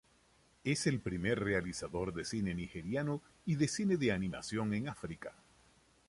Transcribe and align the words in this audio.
Es 0.63 0.87
el 0.87 0.99
primer 0.99 1.37
realizador 1.43 2.11
de 2.11 2.25
cine 2.25 2.55
nigeriano 2.55 3.21
y 3.45 3.53
de 3.53 3.67
cine 3.67 3.97
de 3.97 4.11
animación 4.11 4.73
en 4.73 4.89
África. 4.89 5.31